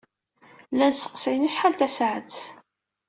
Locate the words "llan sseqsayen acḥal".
0.71-1.73